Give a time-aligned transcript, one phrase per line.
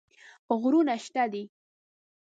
[0.59, 1.43] غرونه شته دي.